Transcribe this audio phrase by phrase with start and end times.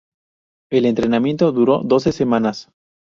[0.71, 2.71] El entrenamiento duró doce semanas.